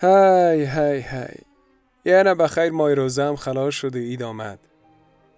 [0.00, 1.38] هی هی هی.
[2.04, 4.58] یعنی بخیر مای روزه هم خلاص شد و اید آمد.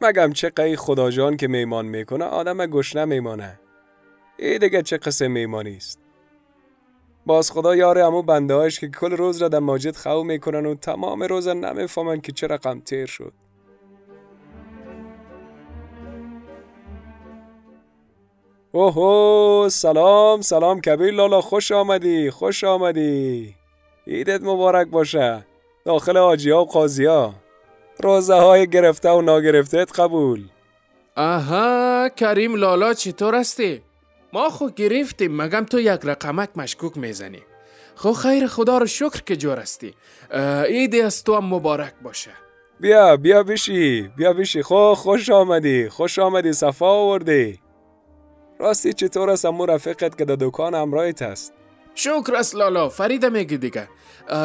[0.00, 3.60] مگم چه قی خدا جان که میمان می‌کنه آدم گشنه میمانه.
[4.38, 6.00] ای دیگه چه قسم میمانی است.
[7.26, 10.74] باز خدا یار امو بنده هاش که کل روز را در ماجد خو می‌کنن و
[10.74, 13.32] تمام روز نمی‌فهمن که چه رقم تیر شد.
[18.72, 23.59] اوهو سلام سلام کبیر لالا خوش آمدی خوش آمدی.
[24.12, 25.46] ایدت مبارک باشه.
[25.84, 27.34] داخل آجی ها و قاضی ها
[28.02, 30.44] روزه های گرفته و ناگرفتهت قبول.
[31.16, 33.82] آها کریم لالا چطور هستی؟
[34.32, 37.42] ما خو گرفتیم مگم تو یک رقمک مشکوک می‌زنی.
[37.94, 39.94] خو خیر خدا رو شکر که جور هستی.
[40.68, 42.30] ایدی از تو هم مبارک باشه.
[42.80, 44.62] بیا بیا بشی بیا بشی.
[44.62, 47.60] خو خوش آمدی خوش آمدی صفا آوردی.
[48.58, 51.52] راستی چطور است امو رفیقت که در دکان امرایت است
[51.94, 53.88] شکر است لالا فریده میگی دیگه.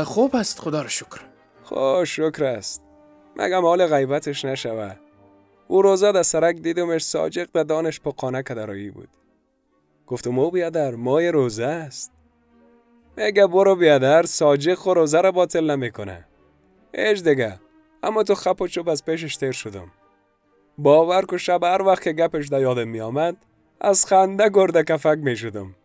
[0.05, 1.21] خوب است خدا رو شکر.
[1.63, 2.83] خوش شکر است.
[3.35, 4.95] مگم حال غیبتش نشوه
[5.67, 9.09] او روزه در سرک دیدمش ساجق در دانش پا قانه کدرایی بود.
[10.07, 12.11] گفتم او بیادر مای روزه است.
[13.17, 16.25] میگه برو بیادر ساجق و روزه را باطل نمی‌کنه.
[16.93, 17.59] ایج دیگه
[18.03, 19.91] اما تو خپ و چوب از پیشش تیر شدم.
[20.77, 23.37] باور که شب هر وقت که گپش در یادم میآمد
[23.81, 25.75] از خنده گرده کفک می شدم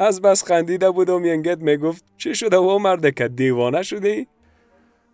[0.00, 4.26] از بس خندیده بودم ینگت می‌گفت چی شده و مرده که دیوانه شدی؟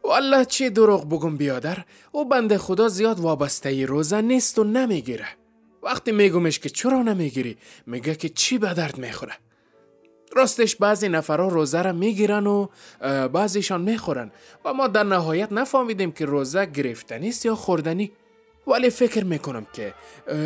[0.04, 5.26] والله چی دروغ بگم بیادر او بنده خدا زیاد وابسته ای روزه نیست و نمی‌گیره.
[5.82, 7.56] وقتی میگمش که چرا نمی‌گیری
[7.86, 9.32] میگه که چی به درد می‌خوره.
[10.36, 12.66] راستش بعضی نفرها روزه را می‌گیرن و
[13.32, 14.30] بعضیشان می‌خورن.
[14.64, 18.12] و ما در نهایت نفهمیدیم که روزه گرفتنی است یا خوردنی.
[18.66, 19.94] ولی فکر می‌کنم که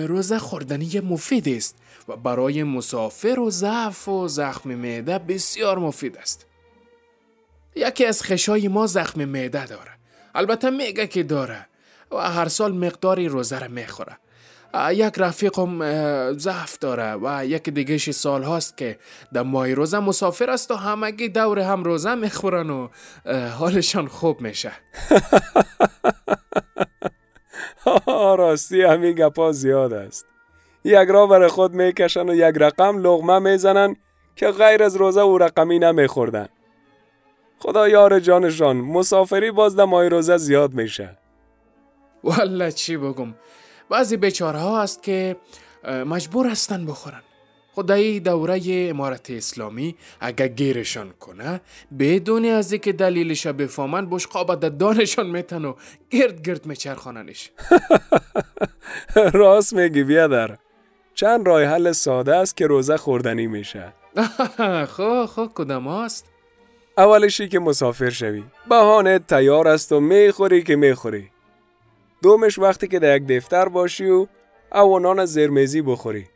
[0.07, 1.77] روزه خوردنی مفید است
[2.09, 6.47] و برای مسافر و ضعف و زخم معده بسیار مفید است.
[7.77, 9.91] یکی از خشای ما زخم معده داره.
[10.35, 11.67] البته میگه که داره
[12.11, 14.17] و هر سال مقداری روزه را می‌خوره.
[14.91, 15.79] یک رفیقم
[16.39, 18.99] ضعف داره و یک دیگهش سال هاست که
[19.33, 22.89] در ماه روزه مسافر است و همگی دور هم روزه می‌خورن و
[23.59, 24.73] حالشان خوب میشه.
[28.35, 30.27] راستی همین گپا زیاد است.
[30.85, 33.97] یک را برای خود می‌کشن و یک رقم لغمه می‌زنن
[34.37, 36.49] که غیر از روزه او رقمی نمیخوردن.
[37.59, 41.19] خدا یار جانشان مسافری باز در ماه روزه زیاد میشه.
[42.25, 43.35] والا چی بگم.
[43.91, 45.37] بعضی بیچاره ها هست که
[45.87, 47.23] مجبور هستن بخورن.
[47.75, 51.61] خدایی دوره امارت اسلامی اگه گیرشان کنه
[51.99, 55.75] بدون از که دلیلش بفهمن بشقاب در دانشان میتن و
[56.11, 57.51] گرد گرد میچرخاننش.
[59.33, 60.59] راست میگی بیادر.
[61.15, 63.93] چند راه حل ساده است که روزه خوردنی میشه.
[64.89, 66.27] خو خو کدام هست
[66.99, 68.45] اولشی که مسافر شوی.
[68.69, 71.31] بهانه تیار است و می‌خوری که می‌خوری.
[72.23, 74.27] دومش وقتی که در یک دفتر باشی و
[74.73, 76.27] اوانان زرمیزی بخوری.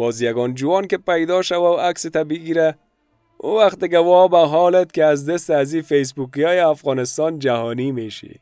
[0.00, 2.74] باز یگان جوان که پیدا شوه و عکس تا بگیره
[3.38, 8.40] او وقت گواه به حالت که از دست از این فیسبوکی های افغانستان جهانی میشی.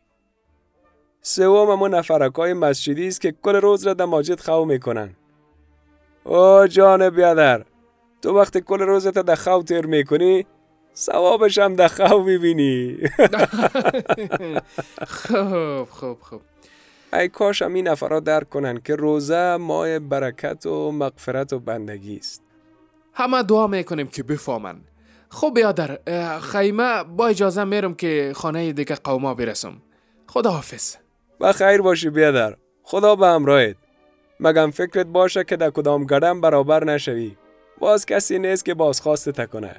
[1.23, 5.17] سوم همون نفرکای مسجدی است که کل روز را در ماجد خو می‌کنن.
[6.25, 7.65] او جان بیادر
[8.23, 10.47] تو وقتی کل روزت در خو تیر می‌کنی
[10.97, 12.99] ثوابش هم در خو می‌بینی.
[15.17, 16.41] خوب خوب خوب
[17.13, 22.17] ای کاش هم این نفرا درک کنن که روزه ماه برکت و مغفرت و بندگی
[22.17, 22.43] است.
[23.13, 24.77] همه دعا می‌کنیم که بفهمن
[25.29, 25.99] خب بیادر
[26.41, 29.77] خیمه با اجازه میرم که خانه دیگه قوما برسم.
[30.27, 30.97] خدا حافظ.
[31.41, 32.57] و خیر باشی بیادر.
[32.83, 33.77] خدا به همراهت.
[34.41, 37.37] مگم فکرت باشه که در کدام قدم برابر نشوی.
[37.79, 39.77] باز کسی نیست که بازخواست تکنه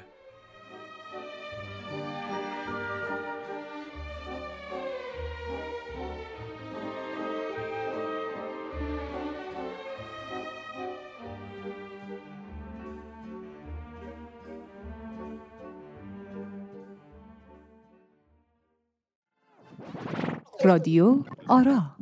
[20.64, 21.96] رادیو آرا.